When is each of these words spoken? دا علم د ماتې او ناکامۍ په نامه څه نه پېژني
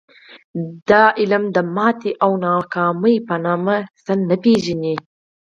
دا 0.89 1.03
علم 1.19 1.43
د 1.55 1.57
ماتې 1.75 2.11
او 2.23 2.31
ناکامۍ 2.45 3.15
په 3.27 3.35
نامه 3.45 3.75
څه 4.03 4.13
نه 4.27 4.35
پېژني 4.43 4.95